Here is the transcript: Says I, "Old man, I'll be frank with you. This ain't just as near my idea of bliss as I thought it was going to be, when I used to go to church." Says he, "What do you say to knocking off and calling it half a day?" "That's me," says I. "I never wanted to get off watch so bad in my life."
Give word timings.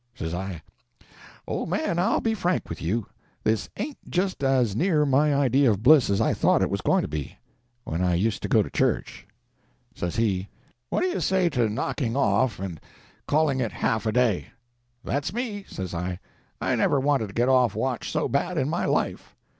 Says 0.15 0.33
I, 0.33 0.63
"Old 1.45 1.69
man, 1.69 1.99
I'll 1.99 2.21
be 2.21 2.33
frank 2.33 2.69
with 2.69 2.81
you. 2.81 3.05
This 3.43 3.69
ain't 3.77 3.99
just 4.09 4.43
as 4.43 4.75
near 4.75 5.05
my 5.05 5.31
idea 5.35 5.69
of 5.69 5.83
bliss 5.83 6.09
as 6.09 6.19
I 6.19 6.33
thought 6.33 6.63
it 6.63 6.71
was 6.71 6.81
going 6.81 7.03
to 7.03 7.07
be, 7.07 7.37
when 7.83 8.01
I 8.01 8.15
used 8.15 8.41
to 8.41 8.47
go 8.49 8.63
to 8.63 8.69
church." 8.71 9.27
Says 9.93 10.15
he, 10.15 10.47
"What 10.89 11.01
do 11.01 11.07
you 11.07 11.19
say 11.19 11.49
to 11.49 11.69
knocking 11.69 12.15
off 12.15 12.59
and 12.59 12.81
calling 13.27 13.59
it 13.59 13.71
half 13.73 14.07
a 14.07 14.11
day?" 14.11 14.47
"That's 15.03 15.33
me," 15.35 15.65
says 15.67 15.93
I. 15.93 16.17
"I 16.59 16.73
never 16.75 16.99
wanted 16.99 17.27
to 17.27 17.33
get 17.33 17.47
off 17.47 17.75
watch 17.75 18.09
so 18.09 18.27
bad 18.27 18.57
in 18.57 18.69
my 18.69 18.85
life." 18.85 19.35